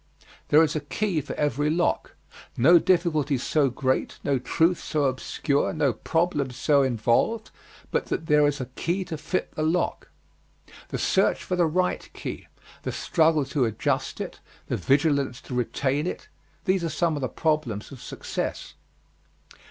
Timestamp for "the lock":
9.53-10.09